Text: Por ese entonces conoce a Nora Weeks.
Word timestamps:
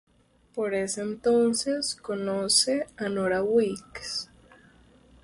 Por 0.55 0.73
ese 0.73 1.01
entonces 1.01 1.93
conoce 1.95 2.87
a 2.97 3.07
Nora 3.07 3.43
Weeks. 3.43 4.31